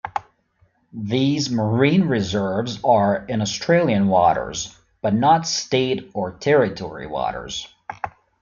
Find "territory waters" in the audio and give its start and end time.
6.39-7.67